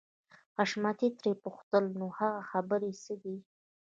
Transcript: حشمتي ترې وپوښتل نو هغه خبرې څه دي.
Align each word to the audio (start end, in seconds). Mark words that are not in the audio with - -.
حشمتي 0.57 1.07
ترې 1.19 1.31
وپوښتل 1.35 1.83
نو 1.99 2.05
هغه 2.19 2.41
خبرې 2.51 2.91
څه 3.03 3.13
دي. 3.23 3.37